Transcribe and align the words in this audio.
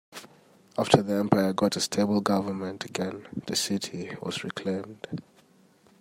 After 0.79 1.03
the 1.03 1.13
empire 1.13 1.53
got 1.53 1.75
a 1.75 1.79
stable 1.79 2.21
government 2.21 2.85
again, 2.85 3.27
the 3.45 3.55
city 3.55 4.17
was 4.19 4.43
reclaimed. 4.43 5.21